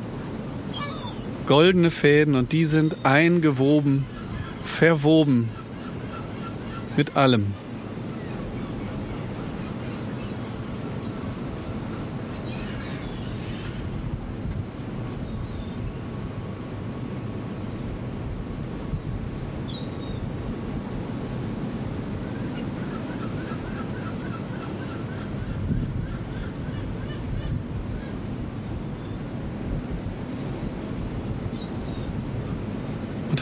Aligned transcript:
goldene 1.46 1.90
Fäden, 1.90 2.36
und 2.36 2.52
die 2.52 2.64
sind 2.64 3.04
eingewoben, 3.04 4.06
verwoben 4.64 5.50
mit 6.96 7.18
allem. 7.18 7.52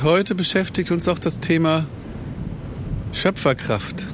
Heute 0.03 0.35
beschäftigt 0.35 0.91
uns 0.91 1.07
auch 1.07 1.21
das 1.21 1.39
Thema 1.39 1.87
Schöpferkraft. 3.13 4.05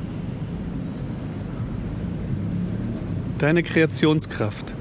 Deine 3.39 3.62
Kreationskraft. 3.62 4.75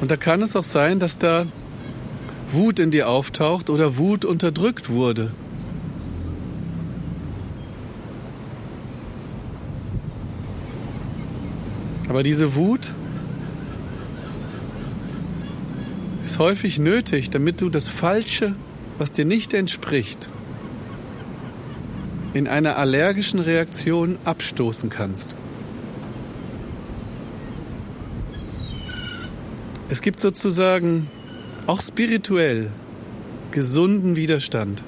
Und 0.00 0.10
da 0.10 0.16
kann 0.16 0.40
es 0.40 0.56
auch 0.56 0.64
sein, 0.64 0.98
dass 0.98 1.18
da 1.18 1.44
Wut 2.48 2.78
in 2.78 2.90
dir 2.90 3.08
auftaucht 3.08 3.70
oder 3.70 3.96
Wut 3.96 4.24
unterdrückt 4.24 4.88
wurde. 4.88 5.32
Aber 12.08 12.22
diese 12.22 12.54
Wut 12.54 12.94
ist 16.24 16.38
häufig 16.38 16.78
nötig, 16.78 17.30
damit 17.30 17.60
du 17.60 17.68
das 17.68 17.88
Falsche, 17.88 18.54
was 18.98 19.12
dir 19.12 19.24
nicht 19.24 19.52
entspricht, 19.52 20.30
in 22.32 22.48
einer 22.48 22.76
allergischen 22.76 23.40
Reaktion 23.40 24.18
abstoßen 24.24 24.88
kannst. 24.88 25.34
Es 29.88 30.00
gibt 30.00 30.20
sozusagen 30.20 31.08
auch 31.66 31.80
spirituell 31.80 32.70
gesunden 33.50 34.16
Widerstand. 34.16 34.82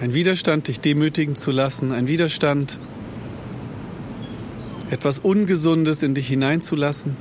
Ein 0.00 0.14
Widerstand, 0.14 0.68
dich 0.68 0.80
demütigen 0.80 1.36
zu 1.36 1.50
lassen, 1.50 1.92
ein 1.92 2.06
Widerstand, 2.06 2.78
etwas 4.90 5.18
Ungesundes 5.18 6.02
in 6.02 6.14
dich 6.14 6.28
hineinzulassen, 6.28 7.16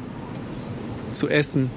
zu 1.11 1.27
essen, 1.27 1.69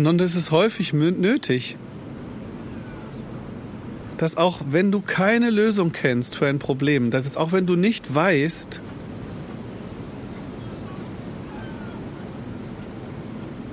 Und 0.00 0.04
nun 0.04 0.18
ist 0.20 0.34
es 0.34 0.50
häufig 0.50 0.94
nötig, 0.94 1.76
dass 4.16 4.38
auch 4.38 4.62
wenn 4.70 4.90
du 4.90 5.02
keine 5.02 5.50
Lösung 5.50 5.92
kennst 5.92 6.36
für 6.36 6.46
ein 6.46 6.58
Problem, 6.58 7.10
dass 7.10 7.36
auch 7.36 7.52
wenn 7.52 7.66
du 7.66 7.76
nicht 7.76 8.14
weißt, 8.14 8.80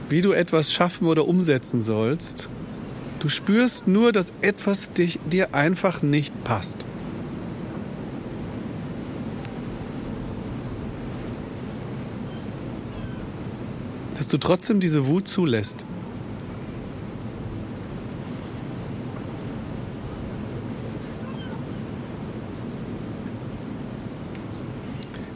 wie 0.09 0.21
du 0.21 0.33
etwas 0.33 0.73
schaffen 0.73 1.07
oder 1.07 1.25
umsetzen 1.25 1.81
sollst, 1.81 2.49
du 3.19 3.29
spürst 3.29 3.87
nur, 3.87 4.11
dass 4.11 4.33
etwas 4.41 4.91
dich, 4.91 5.21
dir 5.31 5.55
einfach 5.55 6.01
nicht 6.01 6.33
passt. 6.43 6.79
Dass 14.15 14.27
du 14.27 14.37
trotzdem 14.37 14.81
diese 14.81 15.07
Wut 15.07 15.29
zulässt. 15.29 15.85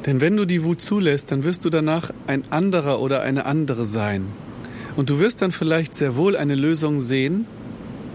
Denn 0.06 0.20
wenn 0.20 0.36
du 0.36 0.46
die 0.46 0.64
Wut 0.64 0.82
zulässt, 0.82 1.32
dann 1.32 1.44
wirst 1.44 1.64
du 1.64 1.70
danach 1.70 2.12
ein 2.28 2.44
anderer 2.52 3.00
oder 3.00 3.22
eine 3.22 3.46
andere 3.46 3.86
sein. 3.86 4.26
Und 4.96 5.10
du 5.10 5.20
wirst 5.20 5.42
dann 5.42 5.52
vielleicht 5.52 5.96
sehr 5.96 6.16
wohl 6.16 6.36
eine 6.36 6.56
Lösung 6.56 7.00
sehen 7.00 7.46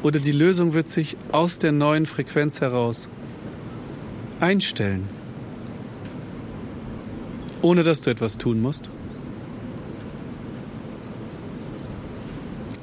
oder 0.03 0.19
die 0.21 0.33
Lösung 0.33 0.75
wird 0.75 0.89
sich 0.89 1.17
aus 1.33 1.59
der 1.59 1.73
neuen 1.73 2.07
Frequenz 2.07 2.61
heraus 2.61 3.09
einstellen, 4.41 5.05
ohne 7.63 7.83
dass 7.83 8.03
du 8.03 8.11
etwas 8.11 8.37
tun 8.37 8.61
musst. 8.61 8.91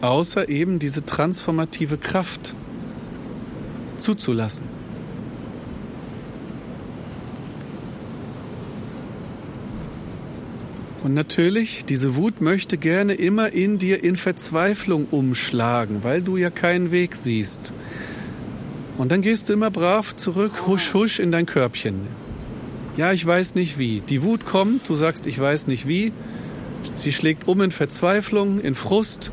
Außer 0.01 0.49
eben 0.49 0.79
diese 0.79 1.05
transformative 1.05 1.97
Kraft 1.97 2.55
zuzulassen. 3.97 4.82
Und 11.03 11.13
natürlich, 11.13 11.83
diese 11.83 12.15
Wut 12.15 12.39
möchte 12.39 12.77
gerne 12.77 13.13
immer 13.13 13.51
in 13.51 13.77
dir 13.77 14.01
in 14.03 14.15
Verzweiflung 14.15 15.07
umschlagen, 15.11 16.03
weil 16.03 16.21
du 16.21 16.37
ja 16.37 16.49
keinen 16.49 16.91
Weg 16.91 17.15
siehst. 17.15 17.73
Und 18.97 19.11
dann 19.11 19.21
gehst 19.21 19.49
du 19.49 19.53
immer 19.53 19.69
brav 19.69 20.15
zurück, 20.15 20.65
husch, 20.65 20.93
husch 20.93 21.19
in 21.19 21.31
dein 21.31 21.45
Körbchen. 21.45 22.07
Ja, 22.95 23.11
ich 23.11 23.25
weiß 23.25 23.55
nicht 23.55 23.77
wie. 23.77 23.99
Die 23.99 24.23
Wut 24.23 24.45
kommt, 24.45 24.87
du 24.87 24.95
sagst, 24.95 25.27
ich 25.27 25.37
weiß 25.37 25.67
nicht 25.67 25.87
wie. 25.89 26.13
Sie 26.95 27.11
schlägt 27.11 27.49
um 27.49 27.59
in 27.61 27.71
Verzweiflung, 27.71 28.61
in 28.61 28.75
Frust, 28.75 29.31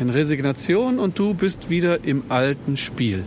in 0.00 0.10
Resignation 0.10 0.98
und 0.98 1.20
du 1.20 1.34
bist 1.34 1.70
wieder 1.70 2.04
im 2.04 2.24
alten 2.30 2.76
Spiel. 2.76 3.22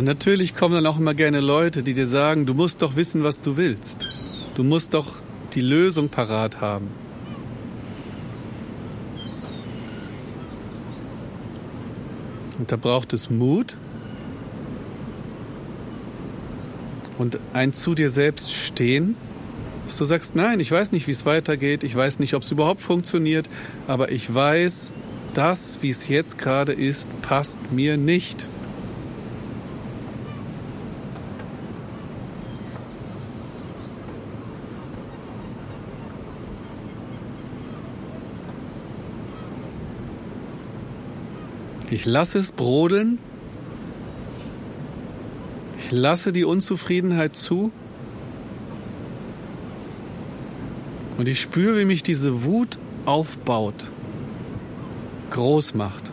Und 0.00 0.06
natürlich 0.06 0.54
kommen 0.54 0.76
dann 0.76 0.86
auch 0.86 0.98
immer 0.98 1.12
gerne 1.12 1.40
Leute, 1.40 1.82
die 1.82 1.92
dir 1.92 2.06
sagen, 2.06 2.46
du 2.46 2.54
musst 2.54 2.80
doch 2.80 2.96
wissen, 2.96 3.22
was 3.22 3.42
du 3.42 3.58
willst. 3.58 4.08
Du 4.54 4.64
musst 4.64 4.94
doch 4.94 5.12
die 5.52 5.60
Lösung 5.60 6.08
parat 6.08 6.62
haben. 6.62 6.88
Und 12.58 12.72
da 12.72 12.76
braucht 12.76 13.12
es 13.12 13.28
Mut 13.28 13.76
und 17.18 17.38
ein 17.52 17.74
zu 17.74 17.94
dir 17.94 18.08
selbst 18.08 18.54
stehen, 18.54 19.16
dass 19.84 19.98
du 19.98 20.06
sagst, 20.06 20.34
nein, 20.34 20.60
ich 20.60 20.70
weiß 20.70 20.92
nicht, 20.92 21.08
wie 21.08 21.12
es 21.12 21.26
weitergeht, 21.26 21.84
ich 21.84 21.94
weiß 21.94 22.20
nicht, 22.20 22.32
ob 22.32 22.42
es 22.42 22.50
überhaupt 22.50 22.80
funktioniert, 22.80 23.50
aber 23.86 24.10
ich 24.10 24.34
weiß, 24.34 24.94
das, 25.34 25.82
wie 25.82 25.90
es 25.90 26.08
jetzt 26.08 26.38
gerade 26.38 26.72
ist, 26.72 27.10
passt 27.20 27.70
mir 27.70 27.98
nicht. 27.98 28.46
Ich 41.90 42.06
lasse 42.06 42.38
es 42.38 42.52
brodeln. 42.52 43.18
Ich 45.78 45.90
lasse 45.90 46.32
die 46.32 46.44
Unzufriedenheit 46.44 47.34
zu. 47.34 47.72
Und 51.18 51.28
ich 51.28 51.40
spüre, 51.40 51.80
wie 51.80 51.84
mich 51.84 52.04
diese 52.04 52.44
Wut 52.44 52.78
aufbaut, 53.06 53.90
groß 55.32 55.74
macht. 55.74 56.09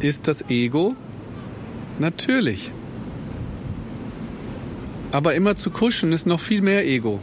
Ist 0.00 0.28
das 0.28 0.48
Ego? 0.48 0.96
Natürlich. 1.98 2.70
Aber 5.10 5.34
immer 5.34 5.56
zu 5.56 5.70
kuschen 5.70 6.12
ist 6.12 6.26
noch 6.26 6.40
viel 6.40 6.62
mehr 6.62 6.86
Ego. 6.86 7.20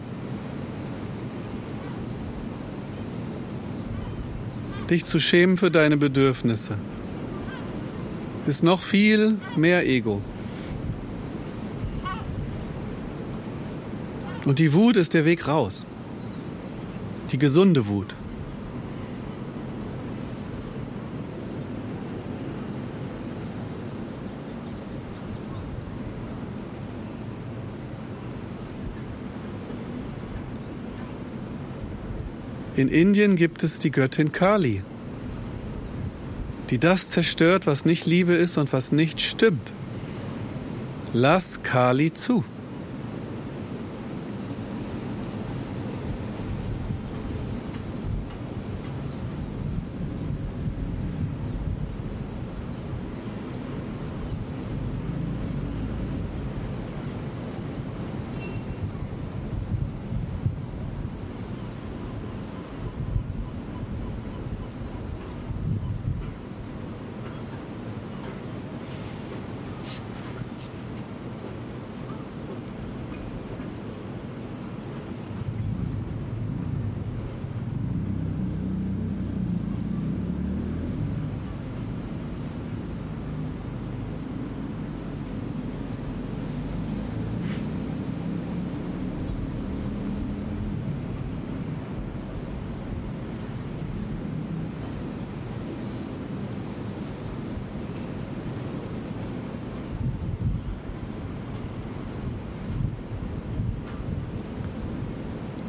Dich 4.90 5.06
zu 5.06 5.20
schämen 5.20 5.58
für 5.58 5.72
deine 5.72 5.98
Bedürfnisse 5.98 6.78
ist 8.46 8.64
noch 8.64 8.82
viel 8.82 9.38
mehr 9.56 9.88
Ego. 9.88 10.22
Und 14.46 14.60
die 14.60 14.74
Wut 14.74 14.98
ist 14.98 15.14
der 15.14 15.26
Weg 15.26 15.48
raus. 15.48 15.88
Die 17.32 17.40
gesunde 17.40 17.88
Wut. 17.88 18.16
In 32.76 32.90
Indien 32.90 33.38
gibt 33.38 33.64
es 33.64 33.80
die 33.80 33.90
Göttin 33.90 34.34
Kali, 34.34 34.82
die 36.70 36.78
das 36.78 37.10
zerstört, 37.10 37.68
was 37.68 37.86
nicht 37.86 38.06
Liebe 38.06 38.34
ist 38.34 38.58
und 38.58 38.74
was 38.74 38.92
nicht 38.92 39.22
stimmt. 39.22 39.72
Lass 41.14 41.64
Kali 41.64 42.12
zu. 42.12 42.44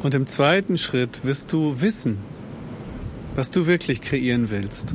Und 0.03 0.13
im 0.13 0.27
zweiten 0.27 0.77
Schritt 0.77 1.25
wirst 1.25 1.51
du 1.51 1.81
wissen, 1.81 2.19
was 3.35 3.51
du 3.51 3.67
wirklich 3.67 4.01
kreieren 4.01 4.49
willst. 4.49 4.93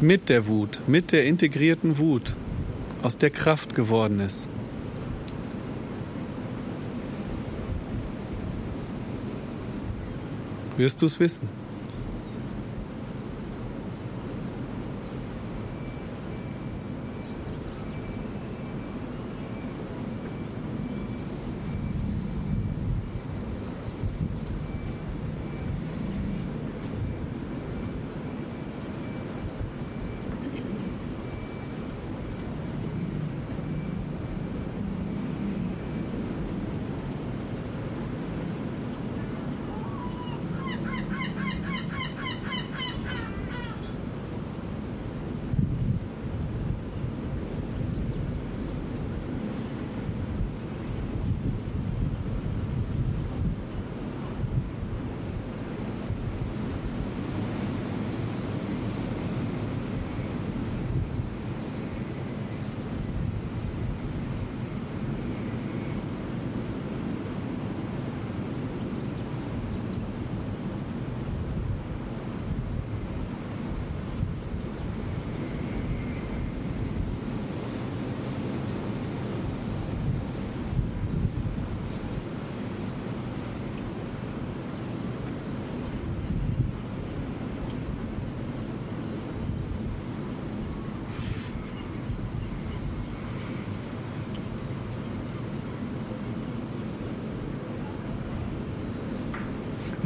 Mit 0.00 0.28
der 0.28 0.46
Wut, 0.46 0.80
mit 0.86 1.12
der 1.12 1.24
integrierten 1.24 1.96
Wut, 1.98 2.36
aus 3.02 3.16
der 3.16 3.30
Kraft 3.30 3.74
geworden 3.74 4.20
ist. 4.20 4.48
Wirst 10.76 11.00
du 11.00 11.06
es 11.06 11.20
wissen? 11.20 11.63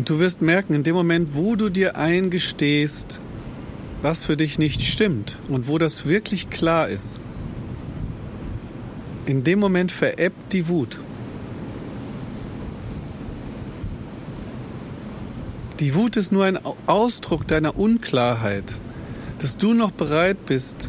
Du 0.09 0.21
wirst 0.21 0.41
merken, 0.41 0.73
in 0.73 0.85
dem 0.85 0.95
Moment, 0.95 1.35
wo 1.35 1.55
du 1.55 1.69
dir 1.69 1.99
eingestehst, 1.99 3.21
was 4.01 4.25
für 4.25 4.39
dich 4.39 4.59
nicht 4.59 4.81
stimmt 4.81 5.39
und 5.51 5.69
wo 5.69 5.77
das 5.77 6.07
wirklich 6.07 6.49
klar 6.49 6.89
ist, 6.89 7.21
in 9.27 9.45
dem 9.45 9.59
Moment 9.59 9.93
verebbt 9.93 10.55
die 10.55 10.67
Wut. 10.69 10.99
Die 15.79 15.95
Wut 15.95 16.17
ist 16.17 16.33
nur 16.33 16.47
ein 16.47 16.59
Ausdruck 16.87 17.47
deiner 17.47 17.79
Unklarheit, 17.79 18.81
dass 19.41 19.59
du 19.59 19.75
noch 19.75 19.91
bereit 19.91 20.47
bist, 20.47 20.89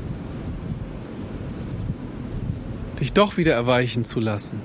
dich 3.02 3.12
doch 3.12 3.36
wieder 3.36 3.52
erweichen 3.52 4.06
zu 4.06 4.22
lassen, 4.22 4.62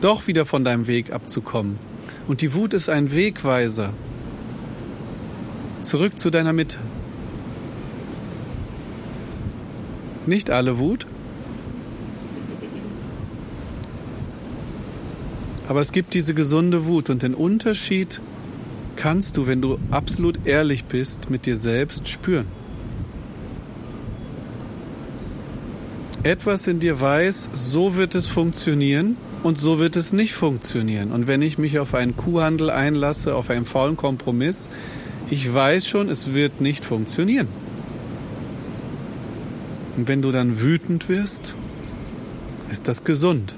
doch 0.00 0.28
wieder 0.28 0.46
von 0.46 0.64
deinem 0.64 0.86
Weg 0.86 1.12
abzukommen. 1.12 1.85
Und 2.26 2.40
die 2.40 2.54
Wut 2.54 2.74
ist 2.74 2.88
ein 2.88 3.12
Wegweiser 3.12 3.92
zurück 5.80 6.18
zu 6.18 6.30
deiner 6.30 6.52
Mitte. 6.52 6.78
Nicht 10.26 10.50
alle 10.50 10.78
Wut, 10.78 11.06
aber 15.68 15.80
es 15.80 15.92
gibt 15.92 16.14
diese 16.14 16.34
gesunde 16.34 16.86
Wut 16.86 17.10
und 17.10 17.22
den 17.22 17.34
Unterschied 17.34 18.20
kannst 18.96 19.36
du, 19.36 19.46
wenn 19.46 19.60
du 19.60 19.78
absolut 19.90 20.46
ehrlich 20.46 20.84
bist, 20.84 21.30
mit 21.30 21.46
dir 21.46 21.56
selbst 21.56 22.08
spüren. 22.08 22.46
Etwas 26.22 26.66
in 26.66 26.80
dir 26.80 27.00
weiß, 27.00 27.50
so 27.52 27.94
wird 27.94 28.16
es 28.16 28.26
funktionieren 28.26 29.16
und 29.46 29.56
so 29.56 29.78
wird 29.78 29.94
es 29.94 30.12
nicht 30.12 30.34
funktionieren. 30.34 31.12
Und 31.12 31.28
wenn 31.28 31.40
ich 31.40 31.56
mich 31.56 31.78
auf 31.78 31.94
einen 31.94 32.16
Kuhhandel 32.16 32.68
einlasse, 32.68 33.36
auf 33.36 33.48
einen 33.48 33.64
faulen 33.64 33.96
Kompromiss, 33.96 34.68
ich 35.30 35.54
weiß 35.54 35.86
schon, 35.86 36.08
es 36.08 36.34
wird 36.34 36.60
nicht 36.60 36.84
funktionieren. 36.84 37.46
Und 39.96 40.08
wenn 40.08 40.20
du 40.20 40.32
dann 40.32 40.60
wütend 40.60 41.08
wirst, 41.08 41.54
ist 42.72 42.88
das 42.88 43.04
gesund. 43.04 43.54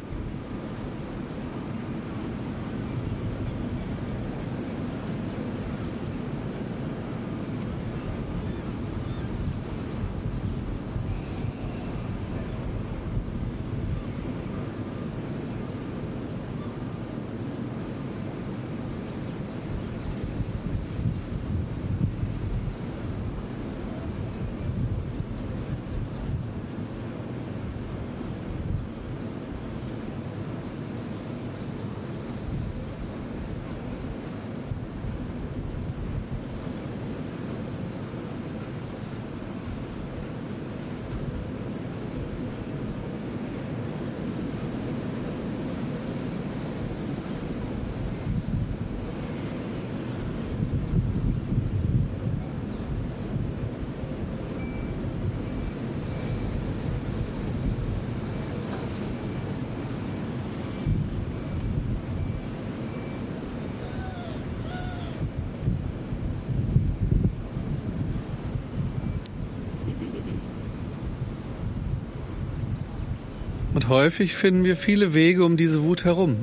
Häufig 73.88 74.34
finden 74.34 74.64
wir 74.64 74.76
viele 74.76 75.14
Wege 75.14 75.46
um 75.46 75.56
diese 75.56 75.82
Wut 75.82 76.04
herum. 76.04 76.36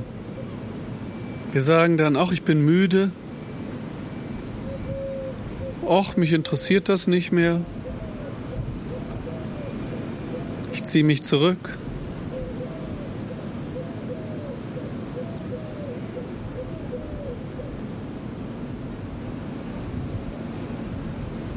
Wir 1.52 1.62
sagen 1.62 1.96
dann, 1.96 2.16
ach, 2.16 2.32
ich 2.32 2.42
bin 2.42 2.66
müde. 2.66 3.12
Ach, 5.88 6.18
mich 6.18 6.34
interessiert 6.34 6.90
das 6.90 7.06
nicht 7.06 7.32
mehr. 7.32 7.62
Ich 10.74 10.84
ziehe 10.86 11.04
mich 11.04 11.22
zurück. 11.22 11.78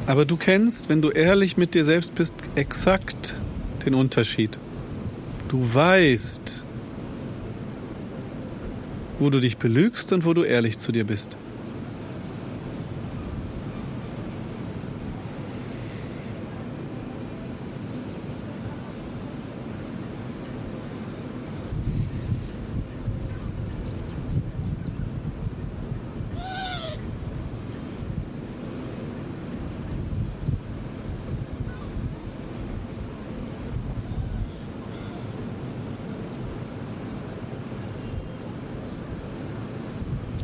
Aber 0.05 0.25
du 0.25 0.37
kennst, 0.37 0.87
wenn 0.87 1.01
du 1.01 1.09
ehrlich 1.09 1.57
mit 1.57 1.73
dir 1.73 1.83
selbst 1.83 2.13
bist, 2.13 2.35
exakt 2.53 3.33
den 3.85 3.95
Unterschied. 3.95 4.59
Du 5.49 5.73
weißt, 5.73 6.63
wo 9.17 9.29
du 9.31 9.39
dich 9.39 9.57
belügst 9.57 10.13
und 10.13 10.23
wo 10.23 10.33
du 10.33 10.43
ehrlich 10.43 10.77
zu 10.77 10.91
dir 10.91 11.05
bist. 11.05 11.37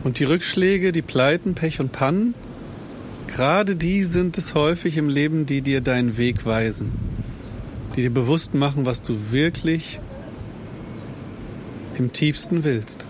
Und 0.06 0.20
die 0.20 0.24
Rückschläge, 0.24 0.92
die 0.92 1.02
Pleiten, 1.02 1.56
Pech 1.56 1.80
und 1.80 1.92
Pannen, 1.92 2.36
gerade 3.26 3.76
die 3.76 4.04
sind 4.04 4.38
es 4.38 4.54
häufig 4.54 4.98
im 4.98 5.10
Leben, 5.10 5.48
die 5.48 5.62
dir 5.64 5.82
deinen 5.82 6.16
Weg 6.16 6.46
weisen, 6.46 6.92
die 7.96 8.04
dir 8.04 8.14
bewusst 8.14 8.54
machen, 8.54 8.86
was 8.86 9.02
du 9.02 9.32
wirklich 9.32 10.00
im 11.98 12.12
tiefsten 12.12 12.64
willst. 12.64 13.08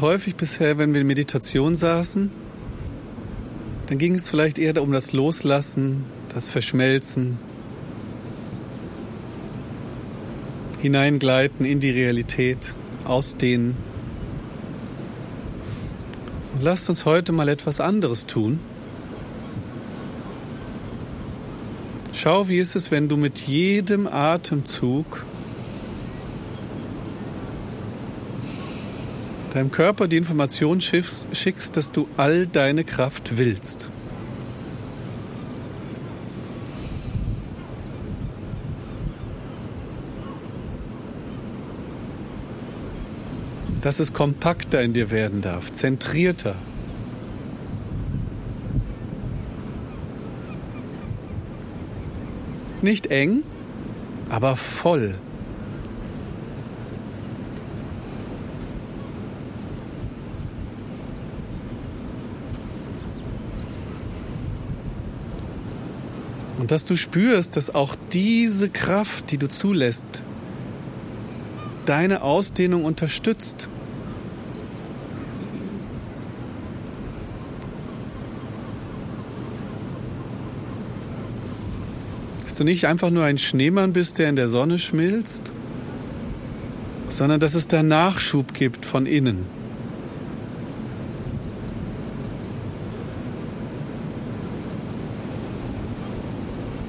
Häufig 0.00 0.36
bisher, 0.36 0.78
wenn 0.78 0.94
wir 0.94 1.00
in 1.00 1.06
Meditation 1.08 1.74
saßen, 1.74 2.30
dann 3.88 3.98
ging 3.98 4.14
es 4.14 4.28
vielleicht 4.28 4.58
eher 4.58 4.80
um 4.80 4.92
das 4.92 5.12
Loslassen, 5.12 6.04
das 6.32 6.48
Verschmelzen, 6.48 7.38
Hineingleiten 10.80 11.66
in 11.66 11.80
die 11.80 11.90
Realität. 11.90 12.74
ausdehnen. 13.04 13.74
Und 16.54 16.62
lasst 16.62 16.88
uns 16.88 17.04
heute 17.04 17.32
mal 17.32 17.48
etwas 17.48 17.80
anderes 17.80 18.26
tun. 18.26 18.60
Schau, 22.12 22.48
wie 22.48 22.58
ist 22.58 22.76
es, 22.76 22.90
wenn 22.90 23.08
du 23.08 23.16
mit 23.16 23.38
jedem 23.38 24.06
Atemzug 24.06 25.24
deinem 29.58 29.72
Körper 29.72 30.06
die 30.06 30.16
Information 30.16 30.80
schickst, 30.80 31.76
dass 31.76 31.90
du 31.90 32.08
all 32.16 32.46
deine 32.46 32.84
Kraft 32.84 33.38
willst. 33.38 33.90
Dass 43.80 43.98
es 43.98 44.12
kompakter 44.12 44.80
in 44.80 44.92
dir 44.92 45.10
werden 45.10 45.40
darf, 45.40 45.72
zentrierter. 45.72 46.54
Nicht 52.80 53.08
eng, 53.08 53.42
aber 54.30 54.54
voll. 54.54 55.16
Und 66.58 66.72
dass 66.72 66.84
du 66.84 66.96
spürst, 66.96 67.56
dass 67.56 67.74
auch 67.74 67.94
diese 68.12 68.68
Kraft, 68.68 69.30
die 69.30 69.38
du 69.38 69.48
zulässt, 69.48 70.24
deine 71.86 72.22
Ausdehnung 72.22 72.84
unterstützt. 72.84 73.68
Dass 82.44 82.56
du 82.56 82.64
nicht 82.64 82.86
einfach 82.86 83.10
nur 83.10 83.24
ein 83.24 83.38
Schneemann 83.38 83.92
bist, 83.92 84.18
der 84.18 84.28
in 84.28 84.36
der 84.36 84.48
Sonne 84.48 84.78
schmilzt, 84.78 85.52
sondern 87.08 87.38
dass 87.38 87.54
es 87.54 87.68
da 87.68 87.84
Nachschub 87.84 88.52
gibt 88.52 88.84
von 88.84 89.06
innen. 89.06 89.57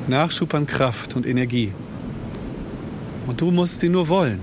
Nachschub 0.09 0.53
an 0.53 0.67
Kraft 0.67 1.15
und 1.15 1.25
Energie. 1.25 1.73
Und 3.27 3.41
du 3.41 3.51
musst 3.51 3.79
sie 3.79 3.89
nur 3.89 4.09
wollen. 4.09 4.39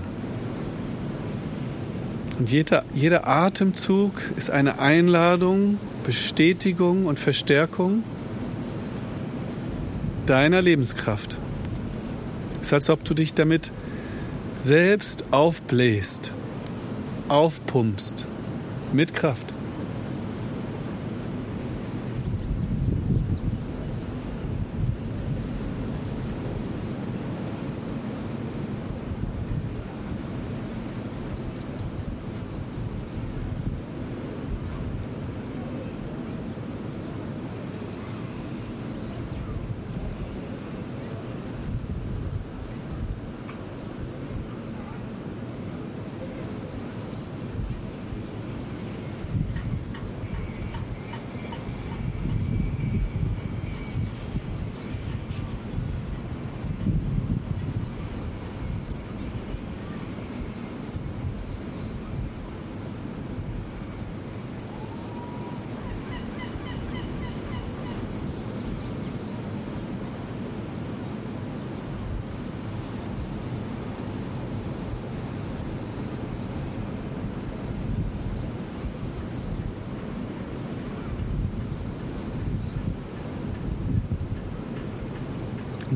Und 2.39 2.51
jeder, 2.51 2.85
jeder 2.95 3.27
Atemzug 3.27 4.13
ist 4.37 4.51
eine 4.51 4.79
Einladung, 4.79 5.79
Bestätigung 6.05 7.07
und 7.07 7.19
Verstärkung 7.19 8.05
deiner 10.27 10.63
Lebenskraft. 10.63 11.39
Es 12.61 12.69
ist, 12.69 12.73
als 12.73 12.91
ob 12.91 13.05
du 13.05 13.15
dich 13.15 13.35
damit 13.35 13.73
selbst 14.55 15.25
aufbläst, 15.31 16.33
aufpumpst 17.29 18.27
mit 18.93 19.15
Kraft. 19.15 19.56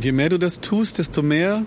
Und 0.00 0.04
je 0.06 0.12
mehr 0.12 0.30
du 0.30 0.38
das 0.38 0.62
tust, 0.62 0.98
desto 0.98 1.20
mehr 1.20 1.66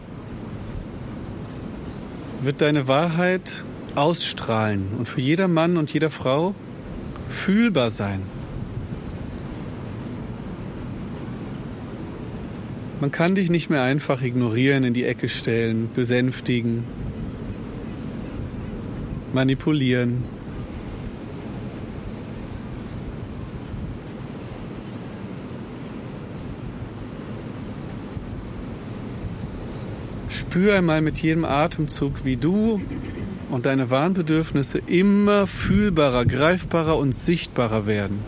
wird 2.41 2.62
deine 2.62 2.88
Wahrheit 2.88 3.63
ausstrahlen 3.93 4.88
und 4.98 5.08
für 5.08 5.22
jeder 5.22 5.48
Mann 5.48 5.78
und 5.78 5.93
jeder 5.93 6.10
Frau 6.10 6.56
fühlbar 7.30 7.91
sein. 7.91 8.24
Man 13.00 13.12
kann 13.12 13.36
dich 13.36 13.52
nicht 13.52 13.69
mehr 13.69 13.84
einfach 13.84 14.24
ignorieren, 14.24 14.84
in 14.84 14.96
die 14.96 15.06
Ecke 15.06 15.30
stellen, 15.30 15.91
besänftigen, 15.93 16.86
manipulieren. 19.32 20.24
Spür 30.53 30.75
einmal 30.75 31.01
mit 31.01 31.17
jedem 31.17 31.45
Atemzug, 31.45 32.25
wie 32.25 32.37
du 32.37 32.79
und 33.49 33.65
deine 33.65 33.89
wahren 33.89 34.13
Bedürfnisse 34.13 34.77
immer 34.85 35.47
fühlbarer, 35.47 36.25
greifbarer 36.25 36.95
und 36.95 37.15
sichtbarer 37.15 37.87
werden. 37.87 38.19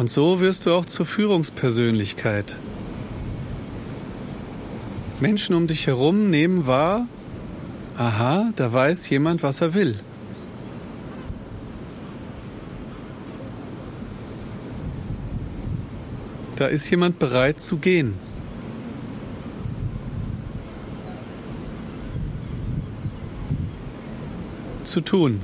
Und 0.00 0.08
so 0.08 0.40
wirst 0.40 0.64
du 0.64 0.72
auch 0.72 0.86
zur 0.86 1.04
Führungspersönlichkeit. 1.04 2.56
Menschen 5.20 5.54
um 5.54 5.66
dich 5.66 5.88
herum 5.88 6.30
nehmen 6.30 6.66
wahr, 6.66 7.06
aha, 7.98 8.48
da 8.56 8.72
weiß 8.72 9.10
jemand, 9.10 9.42
was 9.42 9.60
er 9.60 9.74
will. 9.74 10.00
Da 16.56 16.68
ist 16.68 16.88
jemand 16.88 17.18
bereit 17.18 17.60
zu 17.60 17.76
gehen. 17.76 18.14
Zu 24.82 25.02
tun. 25.02 25.42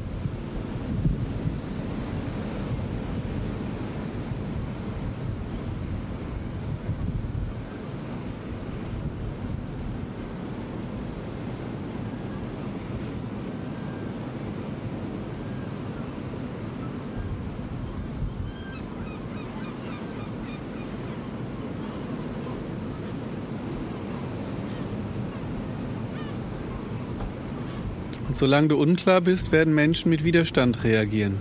Solange 28.36 28.68
du 28.68 28.76
unklar 28.76 29.20
bist, 29.20 29.52
werden 29.52 29.74
Menschen 29.74 30.10
mit 30.10 30.24
Widerstand 30.24 30.84
reagieren. 30.84 31.38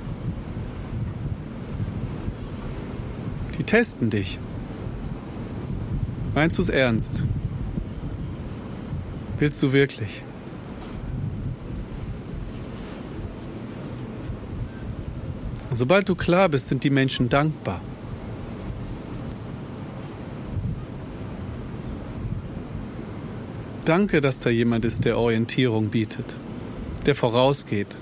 Die 3.58 3.64
testen 3.64 4.10
dich. 4.10 4.40
Meinst 6.34 6.58
du 6.58 6.62
es 6.62 6.70
ernst? 6.70 7.24
Willst 9.40 9.62
du 9.64 9.74
wirklich? 9.74 10.22
Sobald 15.72 16.08
du 16.08 16.16
klar 16.16 16.48
bist, 16.48 16.70
sind 16.70 16.86
die 16.86 16.90
Menschen 16.90 17.28
dankbar. 17.28 17.82
Danke, 23.84 24.20
dass 24.20 24.40
da 24.40 24.50
jemand 24.50 24.84
ist, 24.84 25.06
der 25.06 25.18
Orientierung 25.18 25.90
bietet, 25.90 26.38
der 27.06 27.16
vorausgeht. 27.16 27.98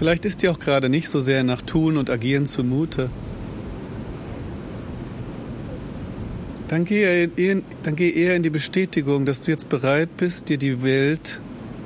Vielleicht 0.00 0.24
ist 0.24 0.40
dir 0.40 0.50
auch 0.50 0.58
gerade 0.58 0.88
nicht 0.88 1.10
so 1.10 1.20
sehr 1.20 1.42
nach 1.42 1.60
Tun 1.60 1.98
und 1.98 2.08
Agieren 2.08 2.46
zumute. 2.46 3.10
Dann 6.68 6.86
geh, 6.86 7.28
dann 7.82 7.96
geh 7.96 8.10
eher 8.10 8.34
in 8.34 8.42
die 8.42 8.48
Bestätigung, 8.48 9.26
dass 9.26 9.42
du 9.42 9.50
jetzt 9.50 9.68
bereit 9.68 10.16
bist, 10.16 10.48
dir 10.48 10.56
die 10.56 10.82
Welt 10.82 11.38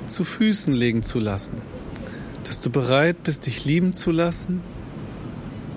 zu 0.06 0.22
Füßen 0.22 0.72
legen 0.72 1.02
zu 1.02 1.18
lassen. 1.18 1.60
Dass 2.44 2.60
du 2.60 2.70
bereit 2.70 3.24
bist, 3.24 3.46
dich 3.46 3.64
lieben 3.64 3.92
zu 3.92 4.12
lassen, 4.12 4.60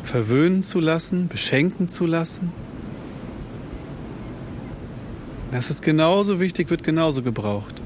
verwöhnen 0.04 0.62
zu 0.62 0.80
lassen, 0.80 1.30
beschenken 1.30 1.88
zu 1.88 2.06
lassen. 2.06 2.52
Das 5.52 5.72
ist 5.72 5.82
genauso 5.82 6.40
wichtig, 6.40 6.70
wird 6.70 6.84
genauso 6.84 7.24
gebraucht. 7.24 7.82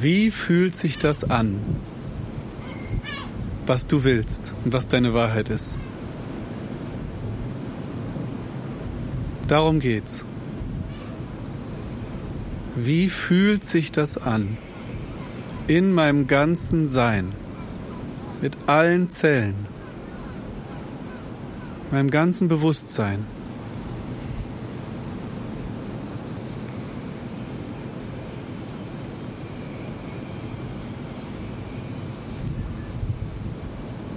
Wie 0.00 0.30
fühlt 0.30 0.76
sich 0.76 0.96
das 0.96 1.28
an, 1.28 1.58
was 3.66 3.88
du 3.88 4.04
willst 4.04 4.54
und 4.64 4.72
was 4.72 4.86
deine 4.86 5.12
Wahrheit 5.12 5.48
ist? 5.48 5.80
Darum 9.48 9.80
geht's. 9.80 10.24
Wie 12.76 13.08
fühlt 13.08 13.64
sich 13.64 13.90
das 13.90 14.18
an 14.18 14.56
in 15.66 15.92
meinem 15.92 16.28
ganzen 16.28 16.86
Sein, 16.86 17.32
mit 18.40 18.56
allen 18.68 19.10
Zellen, 19.10 19.66
meinem 21.90 22.10
ganzen 22.10 22.46
Bewusstsein? 22.46 23.37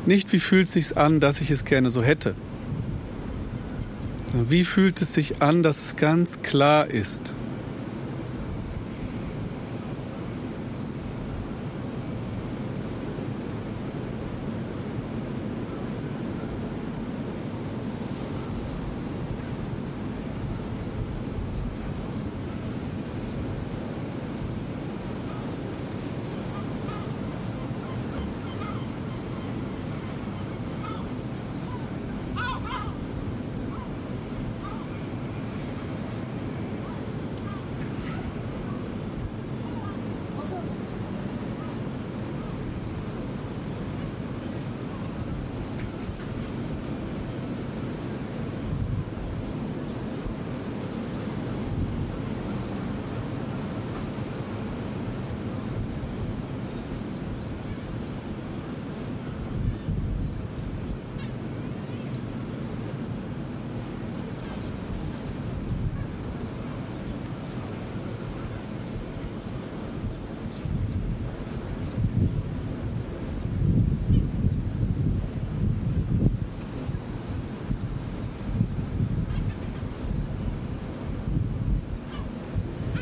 Nicht, 0.05 0.33
wie 0.33 0.39
fühlt 0.39 0.67
es 0.67 0.73
sich 0.73 0.97
an, 0.97 1.19
dass 1.19 1.41
ich 1.41 1.51
es 1.51 1.65
gerne 1.65 1.89
so 1.89 2.01
hätte. 2.01 2.35
Wie 4.33 4.63
fühlt 4.63 5.01
es 5.01 5.13
sich 5.13 5.41
an, 5.41 5.61
dass 5.61 5.81
es 5.81 5.95
ganz 5.95 6.41
klar 6.41 6.87
ist? 6.87 7.33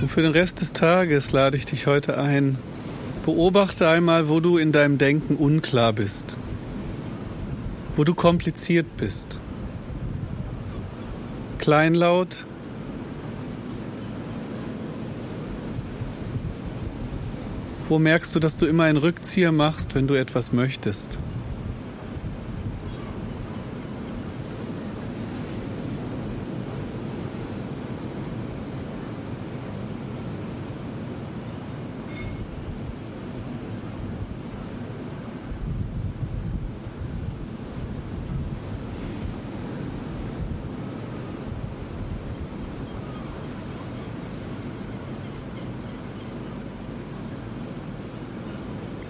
Und 0.02 0.10
für 0.10 0.22
den 0.22 0.32
Rest 0.32 0.62
des 0.62 0.74
Tages 0.74 1.32
lade 1.32 1.58
ich 1.58 1.66
dich 1.66 1.88
heute 1.88 2.18
ein. 2.18 2.58
Beobachte 3.26 3.88
einmal, 3.88 4.30
wo 4.30 4.40
du 4.40 4.58
in 4.58 4.72
deinem 4.72 4.98
Denken 4.98 5.36
unklar 5.36 5.94
bist, 5.94 6.38
wo 7.96 8.04
du 8.04 8.14
kompliziert 8.14 8.98
bist. 8.98 9.40
Kleinlaut, 11.60 12.46
Wo 17.90 17.98
merkst 17.98 18.36
du, 18.36 18.40
dass 18.40 18.58
du 18.58 18.68
immer 18.68 18.84
einen 18.84 19.00
Rückzieher 19.00 19.52
machst, 19.52 19.96
wenn 19.96 20.06
du 20.06 20.14
etwas 20.14 20.54
möchtest? 20.54 21.18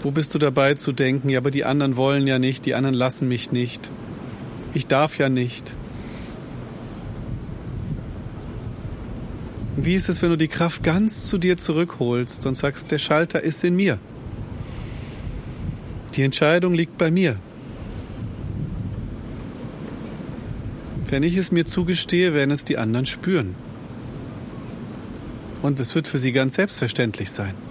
Wo 0.09 0.11
bist 0.11 0.33
du 0.33 0.39
dabei 0.39 0.73
zu 0.73 0.91
denken, 0.91 1.29
ja, 1.29 1.37
aber 1.37 1.51
die 1.51 1.65
anderen 1.65 1.95
wollen 1.95 2.25
ja 2.25 2.39
nicht, 2.39 2.65
die 2.65 2.73
anderen 2.73 2.95
lassen 2.95 3.27
mich 3.27 3.51
nicht. 3.51 3.91
Ich 4.73 4.87
darf 4.87 5.19
ja 5.19 5.29
nicht. 5.29 5.75
wie 9.75 9.93
ist 9.93 10.09
es, 10.09 10.23
wenn 10.23 10.31
du 10.31 10.35
die 10.35 10.47
Kraft 10.47 10.81
ganz 10.81 11.27
zu 11.27 11.37
dir 11.37 11.57
zurückholst 11.57 12.47
und 12.47 12.55
sagst, 12.55 12.89
der 12.89 12.97
Schalter 12.97 13.43
ist 13.43 13.63
in 13.63 13.75
mir. 13.75 13.99
Die 16.15 16.23
Entscheidung 16.23 16.73
liegt 16.73 16.97
bei 16.97 17.11
mir. 17.11 17.35
Wenn 21.07 21.21
ich 21.21 21.37
es 21.37 21.51
mir 21.51 21.67
zugestehe, 21.67 22.33
werden 22.33 22.49
es 22.49 22.65
die 22.65 22.79
anderen 22.79 23.05
spüren. 23.05 23.53
Und 25.61 25.79
es 25.79 25.93
wird 25.93 26.07
für 26.07 26.17
sie 26.17 26.31
ganz 26.31 26.55
selbstverständlich 26.55 27.29
sein. 27.29 27.68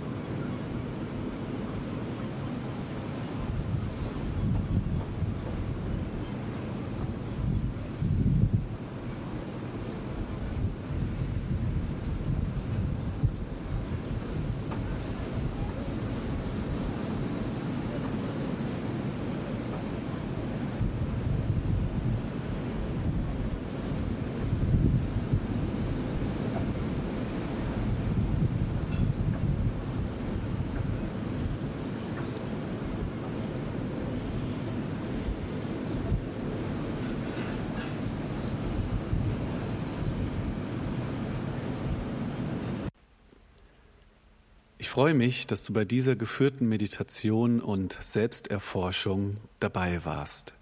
Freue 44.99 45.15
mich, 45.15 45.47
dass 45.47 45.63
du 45.63 45.73
bei 45.73 45.85
dieser 45.85 46.17
geführten 46.17 46.69
Meditation 46.69 47.61
und 47.61 47.97
Selbsterforschung 48.01 49.37
dabei 49.61 50.05
warst. 50.05 50.55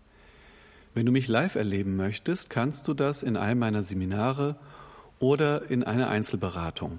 Wenn 0.92 1.06
du 1.06 1.12
mich 1.12 1.26
live 1.26 1.54
erleben 1.54 1.96
möchtest, 1.96 2.50
kannst 2.50 2.86
du 2.86 2.92
das 2.92 3.22
in 3.22 3.38
einem 3.38 3.60
meiner 3.60 3.82
Seminare 3.82 4.56
oder 5.20 5.70
in 5.70 5.84
einer 5.84 6.10
Einzelberatung. 6.10 6.98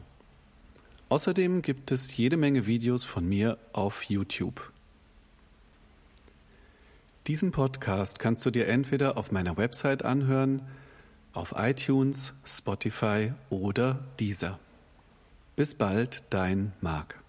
Außerdem 1.10 1.62
gibt 1.62 1.92
es 1.92 2.18
jede 2.18 2.38
Menge 2.38 2.66
Videos 2.66 3.04
von 3.04 3.30
mir 3.30 3.60
auf 3.72 4.02
YouTube. 4.02 4.72
Diesen 7.28 7.52
Podcast 7.52 8.18
kannst 8.18 8.48
du 8.48 8.50
dir 8.50 8.66
entweder 8.66 9.16
auf 9.16 9.32
meiner 9.32 9.58
Website 9.58 10.04
anhören, 10.04 10.64
auf 11.34 11.54
iTunes, 11.56 12.34
Spotify 12.44 13.32
oder 13.52 14.00
Deezer. 14.20 14.58
Bis 15.56 15.76
bald, 15.76 16.24
dein 16.32 16.74
Marc. 16.82 17.27